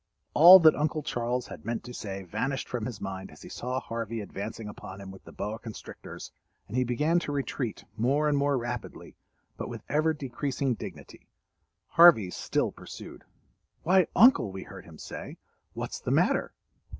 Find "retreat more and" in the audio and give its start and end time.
7.31-8.35